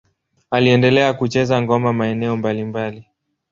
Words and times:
Aliendelea 0.51 1.13
kucheza 1.13 1.61
ngoma 1.61 1.93
maeneo 1.93 2.37
mbalimbali. 2.37 3.07